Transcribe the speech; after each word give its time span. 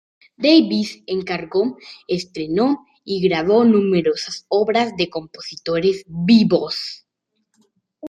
Davies 0.35 1.03
encargó, 1.05 1.77
estrenó 2.07 2.87
y 3.05 3.21
grabó 3.21 3.63
numerosas 3.65 4.45
obras 4.49 4.95
de 4.97 5.11
compositores 5.11 6.05
vivos. 6.07 7.05